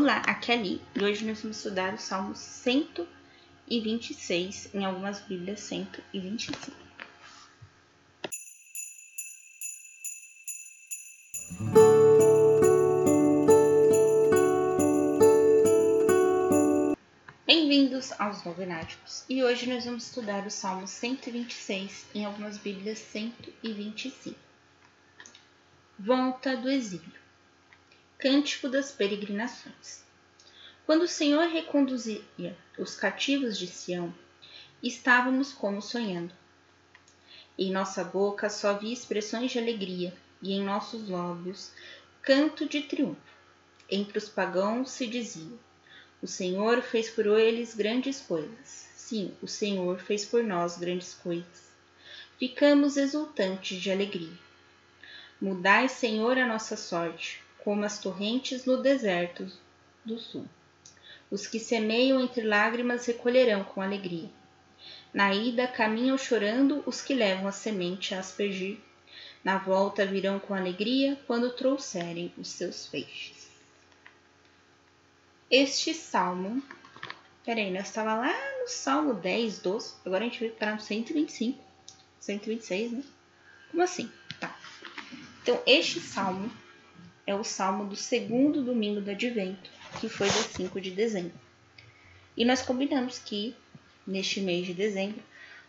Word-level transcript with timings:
Olá, 0.00 0.18
aqui 0.18 0.52
é 0.52 0.54
Ali 0.54 0.80
e 0.94 1.02
hoje 1.02 1.24
nós 1.24 1.42
vamos 1.42 1.56
estudar 1.56 1.92
o 1.92 1.98
Salmo 1.98 2.32
126, 2.32 4.72
em 4.72 4.84
algumas 4.84 5.18
Bíblias 5.22 5.58
125. 5.58 6.70
Bem-vindos 17.44 18.12
aos 18.20 18.44
Novenáticos 18.44 19.24
e 19.28 19.42
hoje 19.42 19.68
nós 19.68 19.84
vamos 19.84 20.06
estudar 20.06 20.46
o 20.46 20.50
Salmo 20.50 20.86
126, 20.86 22.06
em 22.14 22.24
algumas 22.24 22.56
Bíblias 22.56 23.00
125. 23.00 24.38
Volta 25.98 26.56
do 26.56 26.70
exílio. 26.70 27.27
Cântico 28.20 28.68
das 28.68 28.90
Peregrinações. 28.90 30.02
Quando 30.84 31.02
o 31.02 31.08
Senhor 31.08 31.46
reconduzia 31.46 32.20
os 32.76 32.96
cativos 32.96 33.56
de 33.56 33.68
Sião, 33.68 34.12
estávamos 34.82 35.52
como 35.52 35.80
sonhando. 35.80 36.34
Em 37.56 37.70
nossa 37.70 38.02
boca 38.02 38.50
só 38.50 38.70
havia 38.70 38.92
expressões 38.92 39.52
de 39.52 39.60
alegria, 39.60 40.12
e 40.42 40.52
em 40.52 40.64
nossos 40.64 41.08
lábios 41.08 41.70
canto 42.20 42.68
de 42.68 42.82
triunfo. 42.82 43.20
Entre 43.88 44.18
os 44.18 44.28
pagãos 44.28 44.90
se 44.90 45.06
dizia: 45.06 45.56
O 46.20 46.26
Senhor 46.26 46.82
fez 46.82 47.08
por 47.08 47.24
eles 47.38 47.72
grandes 47.72 48.20
coisas. 48.20 48.88
Sim, 48.96 49.32
o 49.40 49.46
Senhor 49.46 50.00
fez 50.00 50.24
por 50.24 50.42
nós 50.42 50.76
grandes 50.76 51.14
coisas. 51.14 51.70
Ficamos 52.36 52.96
exultantes 52.96 53.80
de 53.80 53.92
alegria. 53.92 54.36
Mudai, 55.40 55.88
Senhor, 55.88 56.36
a 56.36 56.48
nossa 56.48 56.76
sorte 56.76 57.46
como 57.68 57.84
as 57.84 57.98
torrentes 57.98 58.64
no 58.64 58.80
deserto 58.80 59.46
do 60.02 60.18
sul. 60.18 60.46
Os 61.30 61.46
que 61.46 61.60
semeiam 61.60 62.18
entre 62.18 62.40
lágrimas 62.40 63.04
recolherão 63.04 63.62
com 63.62 63.82
alegria. 63.82 64.30
Na 65.12 65.34
ida 65.34 65.68
caminham 65.68 66.16
chorando 66.16 66.82
os 66.86 67.02
que 67.02 67.12
levam 67.12 67.46
a 67.46 67.52
semente 67.52 68.14
a 68.14 68.20
aspergir. 68.20 68.78
Na 69.44 69.58
volta 69.58 70.06
virão 70.06 70.38
com 70.38 70.54
alegria 70.54 71.20
quando 71.26 71.52
trouxerem 71.52 72.32
os 72.38 72.48
seus 72.48 72.86
feixes. 72.86 73.50
Este 75.50 75.92
salmo. 75.92 76.62
Peraí, 77.44 77.70
nós 77.70 77.88
estava 77.88 78.14
lá 78.14 78.34
no 78.62 78.66
salmo 78.66 79.12
10, 79.12 79.58
12. 79.58 79.94
Agora 80.06 80.24
a 80.24 80.26
gente 80.26 80.40
veio 80.40 80.54
para 80.54 80.72
no 80.72 80.80
125. 80.80 81.62
126, 82.18 82.92
né? 82.92 83.04
Como 83.70 83.82
assim? 83.82 84.10
Tá. 84.40 84.58
Então, 85.42 85.62
este 85.66 86.00
salmo 86.00 86.50
é 87.28 87.34
o 87.34 87.44
salmo 87.44 87.84
do 87.84 87.94
segundo 87.94 88.62
domingo 88.62 89.02
do 89.02 89.10
advento, 89.10 89.70
que 90.00 90.08
foi 90.08 90.30
dia 90.30 90.42
5 90.44 90.80
de 90.80 90.90
dezembro. 90.92 91.38
E 92.34 92.42
nós 92.42 92.62
combinamos 92.62 93.18
que, 93.18 93.54
neste 94.06 94.40
mês 94.40 94.64
de 94.66 94.72
dezembro, 94.72 95.22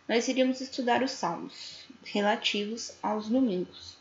nós 0.07 0.25
iríamos 0.29 0.61
estudar 0.61 1.03
os 1.03 1.11
salmos 1.11 1.83
relativos 2.05 2.93
aos 3.03 3.27
domingos. 3.27 3.97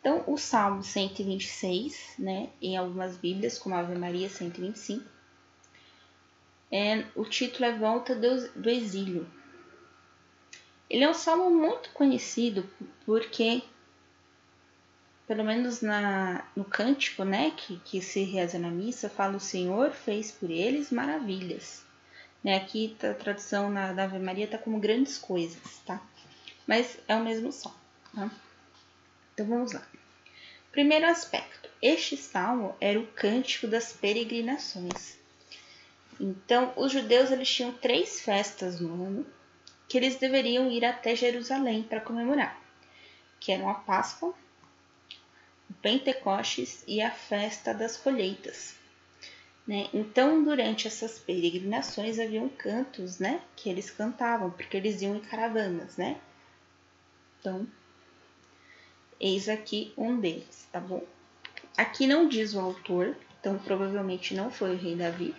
Então, 0.00 0.24
o 0.26 0.38
Salmo 0.38 0.82
126, 0.82 2.14
né, 2.18 2.48
em 2.62 2.74
algumas 2.74 3.18
Bíblias, 3.18 3.58
como 3.58 3.74
Ave 3.74 3.94
Maria 3.94 4.30
125, 4.30 5.04
é, 6.70 7.04
o 7.14 7.26
título 7.26 7.66
é 7.66 7.76
Volta 7.76 8.14
do, 8.14 8.48
do 8.52 8.70
Exílio. 8.70 9.30
Ele 10.88 11.04
é 11.04 11.10
um 11.10 11.14
salmo 11.14 11.50
muito 11.50 11.90
conhecido 11.90 12.66
porque 13.04 13.62
pelo 15.32 15.44
menos 15.44 15.80
na, 15.80 16.44
no 16.54 16.62
cântico, 16.62 17.24
né, 17.24 17.52
que, 17.56 17.78
que 17.78 18.02
se 18.02 18.22
reza 18.22 18.58
na 18.58 18.68
missa, 18.68 19.08
fala 19.08 19.38
o 19.38 19.40
Senhor 19.40 19.90
fez 19.90 20.30
por 20.30 20.50
eles 20.50 20.90
maravilhas. 20.90 21.82
Né, 22.44 22.56
aqui 22.56 22.94
tá, 22.98 23.12
a 23.12 23.14
tradução 23.14 23.70
na, 23.70 23.94
da 23.94 24.04
Ave 24.04 24.18
Maria 24.18 24.44
está 24.44 24.58
como 24.58 24.78
grandes 24.78 25.16
coisas, 25.16 25.78
tá? 25.86 26.02
Mas 26.66 26.98
é 27.08 27.16
o 27.16 27.24
mesmo 27.24 27.50
som, 27.50 27.72
tá? 28.14 28.30
Então 29.32 29.46
vamos 29.46 29.72
lá. 29.72 29.82
Primeiro 30.70 31.06
aspecto. 31.06 31.70
Este 31.80 32.14
salmo 32.14 32.76
era 32.78 33.00
o 33.00 33.06
cântico 33.06 33.66
das 33.66 33.90
peregrinações. 33.90 35.16
Então, 36.20 36.74
os 36.76 36.92
judeus 36.92 37.30
eles 37.30 37.48
tinham 37.48 37.72
três 37.72 38.20
festas 38.20 38.80
no 38.80 38.92
ano 39.02 39.26
que 39.88 39.96
eles 39.96 40.16
deveriam 40.16 40.70
ir 40.70 40.84
até 40.84 41.16
Jerusalém 41.16 41.82
para 41.82 42.02
comemorar, 42.02 42.60
que 43.40 43.50
eram 43.50 43.70
a 43.70 43.74
Páscoa, 43.74 44.34
Pentecostes 45.82 46.84
e 46.86 47.02
a 47.02 47.10
festa 47.10 47.74
das 47.74 47.96
colheitas. 47.96 48.76
Né? 49.66 49.88
Então, 49.92 50.42
durante 50.42 50.86
essas 50.86 51.18
peregrinações 51.18 52.18
haviam 52.18 52.48
cantos, 52.48 53.18
né, 53.18 53.42
que 53.54 53.68
eles 53.68 53.90
cantavam, 53.90 54.50
porque 54.50 54.76
eles 54.76 55.02
iam 55.02 55.16
em 55.16 55.20
caravanas, 55.20 55.96
né? 55.96 56.20
Então, 57.38 57.66
eis 59.20 59.48
aqui 59.48 59.92
um 59.96 60.18
deles, 60.18 60.68
tá 60.72 60.80
bom? 60.80 61.04
Aqui 61.76 62.06
não 62.06 62.28
diz 62.28 62.54
o 62.54 62.60
autor, 62.60 63.16
então 63.40 63.58
provavelmente 63.58 64.34
não 64.34 64.50
foi 64.50 64.74
o 64.74 64.78
rei 64.78 64.96
Davi. 64.96 65.34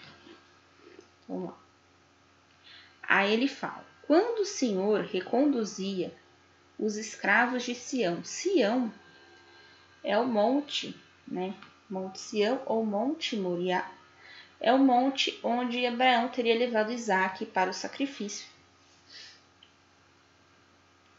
Vamos 1.27 1.49
lá. 1.49 1.57
Aí 3.03 3.31
ele 3.33 3.47
fala: 3.47 3.85
quando 4.07 4.39
o 4.41 4.45
Senhor 4.45 5.01
reconduzia 5.05 6.13
os 6.79 6.97
escravos 6.97 7.63
de 7.63 7.75
Sião, 7.75 8.23
Sião 8.23 8.91
é 10.03 10.17
o 10.17 10.25
monte, 10.25 10.95
né? 11.27 11.53
Monte 11.89 12.19
Sião 12.19 12.61
ou 12.65 12.85
Monte 12.85 13.37
Moriá. 13.37 13.89
É 14.59 14.73
o 14.73 14.79
monte 14.79 15.39
onde 15.43 15.85
Abraão 15.85 16.29
teria 16.29 16.57
levado 16.57 16.91
Isaac 16.91 17.45
para 17.45 17.69
o 17.69 17.73
sacrifício. 17.73 18.47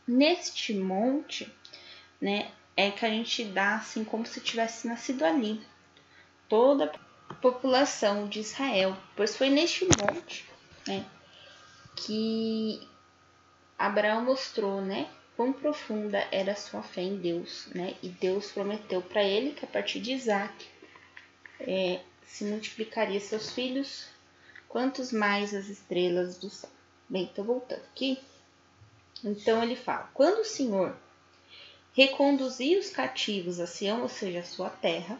Neste 0.07 0.75
monte, 0.75 1.51
né, 2.21 2.51
é 2.77 2.91
que 2.91 3.07
a 3.07 3.09
gente 3.09 3.45
dá 3.45 3.77
assim 3.77 4.05
como 4.05 4.27
se 4.27 4.41
tivesse 4.41 4.87
nascido 4.87 5.25
ali 5.25 5.63
toda 6.49 6.93
a 7.29 7.35
população 7.35 8.29
de 8.29 8.41
Israel, 8.41 8.97
pois 9.17 9.37
foi 9.37 9.49
neste 9.49 9.87
monte, 9.87 10.49
né, 10.87 11.05
que 11.97 12.87
Abraão 13.79 14.25
mostrou, 14.25 14.81
né, 14.81 15.09
quão 15.37 15.53
profunda 15.53 16.19
era 16.31 16.55
sua 16.55 16.83
fé 16.83 17.03
em 17.03 17.17
Deus, 17.17 17.67
né? 17.75 17.97
E 18.03 18.09
Deus 18.09 18.53
prometeu 18.53 19.03
para 19.03 19.23
ele 19.23 19.53
que 19.53 19.65
a 19.65 19.69
partir 19.69 20.01
de 20.01 20.13
Isaac 20.13 20.67
é, 21.61 22.01
se 22.27 22.45
multiplicaria 22.45 23.21
seus 23.21 23.51
filhos, 23.51 24.07
quantos 24.69 25.13
mais 25.13 25.55
as 25.55 25.69
estrelas 25.69 26.39
do 26.39 26.51
céu. 26.51 26.71
Bem, 27.09 27.25
então 27.25 27.45
voltando 27.45 27.83
aqui. 27.83 28.19
Então 29.23 29.63
ele 29.63 29.77
fala: 29.77 30.11
quando 30.15 30.41
o 30.41 30.45
Senhor 30.45 30.97
reconduzia 31.93 32.79
os 32.79 32.91
cativos 32.91 33.61
a 33.61 33.67
Sião, 33.67 34.03
ou 34.03 34.09
seja, 34.09 34.41
a 34.41 34.45
sua 34.45 34.69
terra, 34.69 35.19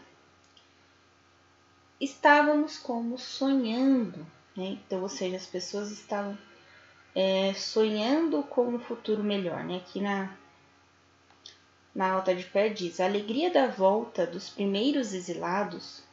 estávamos 1.99 2.77
como 2.77 3.17
sonhando, 3.17 4.19
né? 4.55 4.77
Então, 4.85 5.01
ou 5.01 5.09
seja, 5.09 5.37
as 5.37 5.45
pessoas 5.45 5.91
estavam 5.91 6.37
é, 7.15 7.53
sonhando 7.53 8.43
com 8.43 8.67
um 8.67 8.79
futuro 8.79 9.23
melhor, 9.23 9.63
né? 9.63 9.77
Aqui 9.77 10.01
na, 10.01 10.35
na 11.95 12.11
alta 12.11 12.35
de 12.35 12.43
pé 12.43 12.67
diz: 12.67 12.99
a 12.99 13.05
alegria 13.05 13.49
da 13.49 13.67
volta 13.67 14.27
dos 14.27 14.49
primeiros 14.49 15.13
exilados 15.13 16.03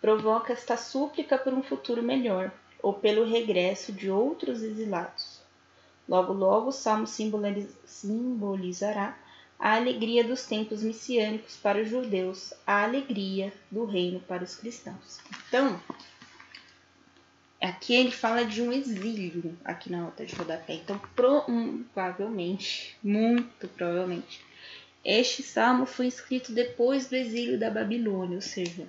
provoca 0.00 0.52
esta 0.52 0.76
súplica 0.76 1.38
por 1.38 1.54
um 1.54 1.62
futuro 1.62 2.02
melhor, 2.02 2.52
ou 2.82 2.92
pelo 2.92 3.24
regresso 3.24 3.92
de 3.92 4.10
outros 4.10 4.62
exilados. 4.62 5.40
Logo, 6.08 6.32
logo, 6.32 6.68
o 6.68 6.72
salmo 6.72 7.06
simbolizará 7.06 9.16
a 9.58 9.76
alegria 9.76 10.24
dos 10.24 10.46
tempos 10.46 10.82
messiânicos 10.82 11.56
para 11.56 11.82
os 11.82 11.88
judeus, 11.88 12.54
a 12.66 12.82
alegria 12.82 13.52
do 13.70 13.84
reino 13.84 14.18
para 14.20 14.42
os 14.42 14.56
cristãos. 14.56 15.20
Então, 15.46 15.80
Aqui 17.60 17.94
ele 17.94 18.10
fala 18.10 18.44
de 18.44 18.62
um 18.62 18.72
exílio 18.72 19.58
aqui 19.64 19.92
na 19.92 20.00
nota 20.00 20.24
de 20.24 20.34
rodapé. 20.34 20.74
Então, 20.74 20.98
provavelmente, 21.14 22.96
muito 23.02 23.68
provavelmente, 23.68 24.40
este 25.04 25.42
salmo 25.42 25.84
foi 25.84 26.06
escrito 26.06 26.52
depois 26.52 27.06
do 27.08 27.16
exílio 27.16 27.58
da 27.58 27.70
Babilônia, 27.70 28.36
ou 28.36 28.42
seja, 28.42 28.86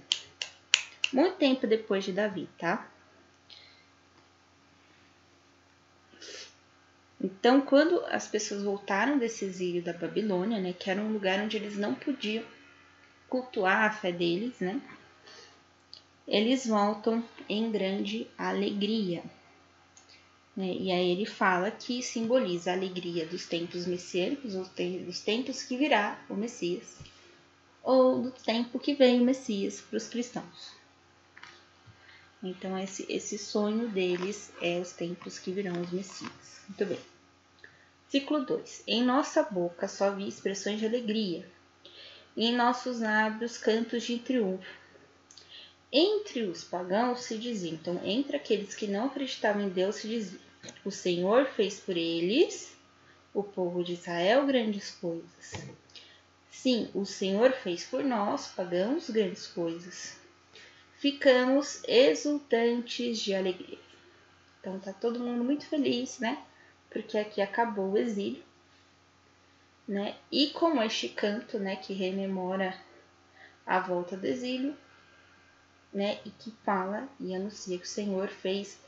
muito 1.11 1.35
tempo 1.35 1.67
depois 1.67 2.05
de 2.05 2.13
Davi, 2.13 2.47
tá? 2.57 2.89
Então, 7.23 7.61
quando 7.61 8.03
as 8.05 8.27
pessoas 8.27 8.63
voltaram 8.63 9.19
desse 9.19 9.45
exílio 9.45 9.83
da 9.83 9.93
Babilônia, 9.93 10.59
né, 10.59 10.73
que 10.73 10.89
era 10.89 11.01
um 11.01 11.11
lugar 11.11 11.39
onde 11.39 11.57
eles 11.57 11.77
não 11.77 11.93
podiam 11.93 12.43
cultuar 13.29 13.83
a 13.83 13.91
fé 13.91 14.11
deles, 14.11 14.59
né? 14.59 14.81
Eles 16.27 16.67
voltam 16.67 17.23
em 17.49 17.71
grande 17.71 18.27
alegria. 18.37 19.23
Né? 20.55 20.73
E 20.73 20.91
aí 20.91 21.11
ele 21.11 21.25
fala 21.25 21.71
que 21.71 22.01
simboliza 22.01 22.71
a 22.71 22.73
alegria 22.73 23.25
dos 23.25 23.45
tempos 23.45 23.85
messiânicos, 23.85 24.53
dos 24.53 25.19
tempos 25.21 25.63
que 25.63 25.77
virá 25.77 26.19
o 26.29 26.35
Messias, 26.35 26.97
ou 27.83 28.21
do 28.21 28.31
tempo 28.31 28.79
que 28.79 28.93
vem 28.93 29.21
o 29.21 29.25
Messias 29.25 29.81
para 29.81 29.97
os 29.97 30.07
cristãos. 30.07 30.81
Então, 32.43 32.77
esse, 32.77 33.05
esse 33.07 33.37
sonho 33.37 33.87
deles 33.87 34.51
é 34.61 34.79
os 34.79 34.93
tempos 34.93 35.37
que 35.37 35.51
virão 35.51 35.79
os 35.79 35.91
Messias. 35.91 36.61
Muito 36.67 36.85
bem. 36.85 36.99
Ciclo 38.09 38.43
2. 38.43 38.83
Em 38.87 39.03
nossa 39.03 39.43
boca 39.43 39.87
só 39.87 40.11
vi 40.11 40.27
expressões 40.27 40.79
de 40.79 40.85
alegria, 40.85 41.47
em 42.35 42.55
nossos 42.55 42.99
lábios 42.99 43.57
cantos 43.57 44.03
de 44.03 44.17
triunfo. 44.17 44.80
Entre 45.91 46.43
os 46.43 46.63
pagãos 46.63 47.21
se 47.21 47.37
dizia, 47.37 47.71
então, 47.71 47.99
entre 48.03 48.37
aqueles 48.37 48.73
que 48.73 48.87
não 48.87 49.05
acreditavam 49.05 49.63
em 49.63 49.69
Deus 49.69 49.97
se 49.97 50.07
dizia: 50.07 50.39
O 50.85 50.91
Senhor 50.91 51.45
fez 51.45 51.79
por 51.79 51.97
eles, 51.97 52.75
o 53.33 53.43
povo 53.43 53.83
de 53.83 53.93
Israel, 53.93 54.45
grandes 54.45 54.91
coisas. 54.91 55.67
Sim, 56.49 56.89
o 56.93 57.05
Senhor 57.05 57.51
fez 57.51 57.83
por 57.83 58.03
nós, 58.03 58.47
pagãos, 58.47 59.09
grandes 59.09 59.47
coisas 59.47 60.21
ficamos 61.01 61.81
exultantes 61.87 63.17
de 63.17 63.33
alegria. 63.33 63.79
Então 64.59 64.79
tá 64.79 64.93
todo 64.93 65.19
mundo 65.19 65.43
muito 65.43 65.65
feliz, 65.65 66.19
né? 66.19 66.43
Porque 66.91 67.17
aqui 67.17 67.41
acabou 67.41 67.93
o 67.93 67.97
exílio, 67.97 68.43
né? 69.87 70.15
E 70.31 70.51
com 70.51 70.79
este 70.83 71.09
canto, 71.09 71.57
né, 71.57 71.75
que 71.75 71.91
rememora 71.91 72.77
a 73.65 73.79
volta 73.79 74.15
do 74.15 74.27
exílio, 74.27 74.77
né, 75.93 76.19
e 76.25 76.29
que 76.29 76.51
fala 76.63 77.07
e 77.19 77.35
anuncia 77.35 77.77
que 77.77 77.85
o 77.85 77.87
Senhor 77.87 78.27
fez 78.27 78.79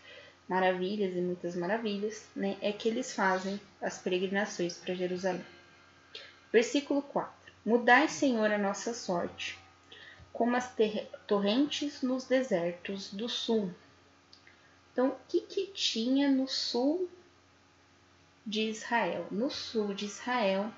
maravilhas 0.47 1.15
e 1.15 1.21
muitas 1.21 1.55
maravilhas, 1.55 2.25
né, 2.35 2.57
é 2.61 2.71
que 2.71 2.88
eles 2.88 3.13
fazem 3.13 3.59
as 3.81 3.97
peregrinações 3.97 4.77
para 4.77 4.94
Jerusalém. 4.94 5.45
Versículo 6.51 7.01
4. 7.01 7.31
Mudai, 7.65 8.07
Senhor, 8.07 8.51
a 8.51 8.57
nossa 8.57 8.94
sorte 8.94 9.57
como 10.33 10.55
as 10.55 10.75
torrentes 11.27 12.01
nos 12.01 12.25
desertos 12.25 13.13
do 13.13 13.29
sul. 13.29 13.71
Então, 14.91 15.09
o 15.09 15.15
que, 15.27 15.41
que 15.41 15.67
tinha 15.67 16.29
no 16.29 16.47
sul 16.47 17.07
de 18.45 18.61
Israel? 18.69 19.27
No 19.29 19.51
sul 19.51 19.94
de 19.94 20.06
Israel 20.06 20.73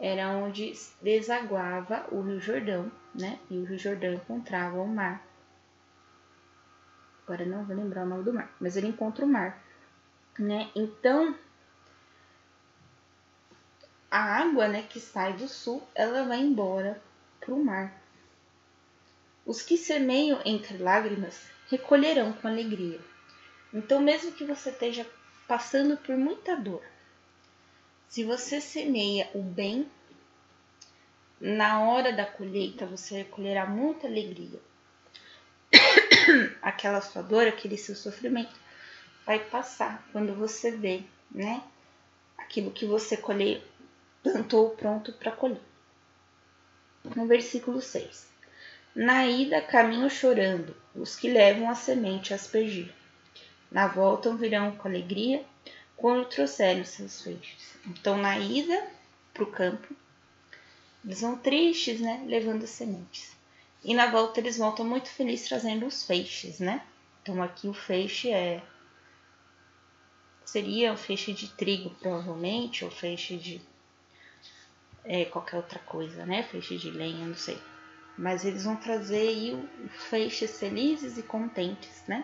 era 0.00 0.30
onde 0.30 0.72
desaguava 1.02 2.06
o 2.10 2.22
Rio 2.22 2.40
Jordão, 2.40 2.90
né? 3.14 3.38
E 3.50 3.58
o 3.58 3.64
Rio 3.64 3.78
Jordão 3.78 4.14
encontrava 4.14 4.80
o 4.80 4.88
mar. 4.88 5.22
Agora 7.22 7.44
não 7.44 7.64
vou 7.64 7.76
lembrar 7.76 8.04
o 8.04 8.08
nome 8.08 8.24
do 8.24 8.32
mar, 8.32 8.50
mas 8.58 8.76
ele 8.76 8.88
encontra 8.88 9.24
o 9.24 9.28
mar, 9.28 9.62
né? 10.38 10.70
Então, 10.74 11.36
a 14.10 14.18
água, 14.18 14.66
né, 14.66 14.82
que 14.82 14.98
sai 14.98 15.34
do 15.34 15.46
sul, 15.46 15.86
ela 15.94 16.24
vai 16.24 16.40
embora 16.40 17.00
para 17.38 17.54
o 17.54 17.64
mar. 17.64 17.94
Os 19.44 19.62
que 19.62 19.76
semeiam 19.76 20.40
entre 20.44 20.78
lágrimas 20.78 21.46
recolherão 21.68 22.32
com 22.32 22.48
alegria. 22.48 23.00
Então, 23.72 24.00
mesmo 24.00 24.32
que 24.32 24.44
você 24.44 24.70
esteja 24.70 25.06
passando 25.46 25.96
por 25.98 26.16
muita 26.16 26.56
dor, 26.56 26.82
se 28.10 28.24
você 28.24 28.60
semeia 28.60 29.30
o 29.34 29.40
bem, 29.40 29.88
na 31.40 31.80
hora 31.84 32.12
da 32.12 32.26
colheita 32.26 32.84
você 32.84 33.18
recolherá 33.18 33.64
muita 33.66 34.08
alegria. 34.08 34.58
Aquela 36.60 37.00
sua 37.00 37.22
dor, 37.22 37.46
aquele 37.46 37.78
seu 37.78 37.94
sofrimento 37.94 38.58
vai 39.24 39.38
passar 39.38 40.04
quando 40.10 40.34
você 40.34 40.72
vê, 40.72 41.04
né? 41.30 41.62
Aquilo 42.36 42.72
que 42.72 42.84
você 42.84 43.16
colheu, 43.16 43.62
plantou 44.24 44.70
pronto 44.70 45.12
para 45.12 45.30
colher. 45.30 45.60
No 47.14 47.28
versículo 47.28 47.80
6. 47.80 48.28
Na 48.92 49.24
ida 49.24 49.62
caminho 49.62 50.10
chorando, 50.10 50.76
os 50.96 51.14
que 51.14 51.30
levam 51.30 51.70
a 51.70 51.76
semente 51.76 52.32
a 52.32 52.36
aspergir. 52.36 52.92
Na 53.70 53.86
volta 53.86 54.34
virão 54.34 54.72
com 54.72 54.88
alegria, 54.88 55.44
quando 56.00 56.28
trouxerem 56.28 56.84
seus 56.84 57.22
feixes. 57.22 57.74
Então, 57.86 58.16
na 58.16 58.38
ida 58.38 58.88
para 59.32 59.44
o 59.44 59.50
campo, 59.50 59.94
eles 61.04 61.20
vão 61.20 61.36
tristes, 61.36 62.00
né? 62.00 62.24
Levando 62.26 62.64
as 62.64 62.70
sementes. 62.70 63.36
E 63.84 63.94
na 63.94 64.10
volta 64.10 64.40
eles 64.40 64.58
voltam 64.58 64.84
muito 64.84 65.08
felizes 65.08 65.48
trazendo 65.48 65.86
os 65.86 66.04
feixes, 66.04 66.58
né? 66.58 66.82
Então 67.22 67.42
aqui 67.42 67.66
o 67.68 67.74
feixe 67.74 68.30
é 68.30 68.62
seria 70.44 70.92
um 70.92 70.96
feixe 70.96 71.32
de 71.32 71.48
trigo 71.48 71.90
provavelmente 71.90 72.84
ou 72.84 72.90
feixe 72.90 73.36
de 73.36 73.60
é, 75.04 75.24
qualquer 75.24 75.56
outra 75.56 75.78
coisa, 75.80 76.26
né? 76.26 76.42
Feixe 76.42 76.76
de 76.76 76.90
lenha, 76.90 77.26
não 77.26 77.36
sei 77.36 77.58
mas 78.20 78.44
eles 78.44 78.64
vão 78.64 78.76
trazer 78.76 79.28
aí 79.28 79.68
feixes 80.10 80.60
felizes 80.60 81.16
e 81.16 81.22
contentes, 81.22 82.04
né? 82.06 82.22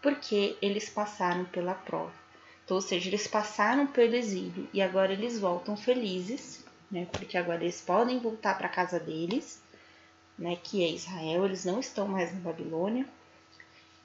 Porque 0.00 0.56
eles 0.62 0.88
passaram 0.88 1.44
pela 1.44 1.74
prova. 1.74 2.14
Então, 2.66 2.78
ou 2.78 2.80
seja, 2.80 3.08
eles 3.08 3.28
passaram 3.28 3.86
pelo 3.86 4.16
exílio 4.16 4.68
e 4.72 4.82
agora 4.82 5.12
eles 5.12 5.38
voltam 5.38 5.76
felizes, 5.76 6.64
né? 6.90 7.06
Porque 7.12 7.38
agora 7.38 7.62
eles 7.62 7.80
podem 7.80 8.18
voltar 8.18 8.58
para 8.58 8.68
casa 8.68 8.98
deles, 8.98 9.62
né? 10.36 10.56
Que 10.56 10.82
é 10.82 10.90
Israel, 10.90 11.44
eles 11.44 11.64
não 11.64 11.78
estão 11.78 12.08
mais 12.08 12.34
na 12.34 12.40
Babilônia. 12.40 13.06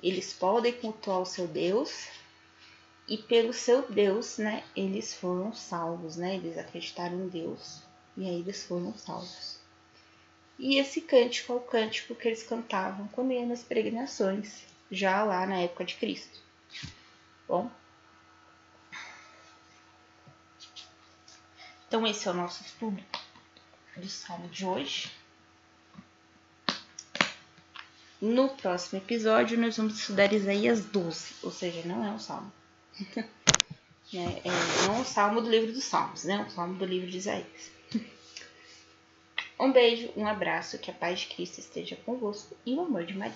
Eles 0.02 0.32
podem 0.32 0.74
cultuar 0.74 1.22
o 1.22 1.26
seu 1.26 1.48
Deus 1.48 2.08
e 3.08 3.18
pelo 3.18 3.52
seu 3.52 3.82
Deus, 3.92 4.38
né? 4.38 4.64
Eles 4.76 5.12
foram 5.12 5.52
salvos, 5.56 6.16
né? 6.16 6.36
Eles 6.36 6.56
acreditaram 6.56 7.20
em 7.20 7.30
Deus 7.30 7.82
e 8.16 8.26
aí 8.26 8.42
eles 8.42 8.64
foram 8.64 8.96
salvos. 8.96 9.60
E 10.60 10.78
esse 10.78 11.02
cântico 11.02 11.54
é 11.54 11.56
o 11.56 11.62
cântico 11.62 12.14
que 12.14 12.28
eles 12.28 12.44
cantavam 12.44 13.08
quando 13.08 13.32
iam 13.32 13.48
nas 13.48 13.64
peregrinações, 13.64 14.68
já 14.92 15.24
lá 15.24 15.48
na 15.48 15.62
época 15.62 15.84
de 15.84 15.96
Cristo. 15.96 16.40
Bom, 17.48 17.72
então 21.92 22.08
esse 22.08 22.26
é 22.26 22.32
o 22.32 22.34
nosso 22.34 22.64
estudo 22.64 23.04
do 23.98 24.08
Salmo 24.08 24.48
de 24.48 24.66
hoje. 24.66 25.12
No 28.22 28.48
próximo 28.48 29.02
episódio, 29.02 29.60
nós 29.60 29.76
vamos 29.76 30.00
estudar 30.00 30.32
Isaías 30.32 30.86
12, 30.86 31.34
ou 31.44 31.52
seja, 31.52 31.86
não 31.86 32.02
é 32.06 32.12
um 32.12 32.18
salmo. 32.18 32.50
é, 33.18 33.28
é, 34.14 34.86
não 34.88 34.96
é 34.96 35.00
um 35.00 35.04
salmo 35.04 35.42
do 35.42 35.50
livro 35.50 35.74
dos 35.74 35.84
Salmos, 35.84 36.24
né? 36.24 36.36
É 36.36 36.40
um 36.40 36.50
salmo 36.50 36.76
do 36.76 36.86
livro 36.86 37.12
de 37.12 37.18
Isaías. 37.18 37.72
Um 39.60 39.74
beijo, 39.74 40.14
um 40.16 40.26
abraço, 40.26 40.80
que 40.80 40.90
a 40.90 40.94
paz 40.94 41.20
de 41.20 41.28
Cristo 41.28 41.60
esteja 41.60 41.98
convosco 42.06 42.56
e 42.66 42.74
o 42.74 42.80
amor 42.84 43.04
de 43.04 43.18
Maria. 43.18 43.36